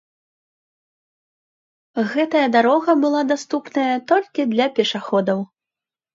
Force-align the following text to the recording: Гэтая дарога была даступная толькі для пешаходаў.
Гэтая 2.13 2.41
дарога 2.57 2.91
была 3.03 3.21
даступная 3.33 3.93
толькі 4.15 4.49
для 4.57 4.67
пешаходаў. 4.81 5.39